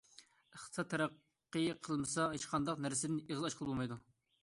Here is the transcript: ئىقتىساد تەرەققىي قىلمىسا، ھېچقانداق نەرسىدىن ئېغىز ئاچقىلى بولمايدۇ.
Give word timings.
ئىقتىساد 0.55 0.89
تەرەققىي 0.93 1.69
قىلمىسا، 1.89 2.27
ھېچقانداق 2.35 2.85
نەرسىدىن 2.89 3.25
ئېغىز 3.25 3.51
ئاچقىلى 3.51 3.73
بولمايدۇ. 3.73 4.05